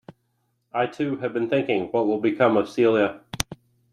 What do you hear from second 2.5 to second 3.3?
of Celia.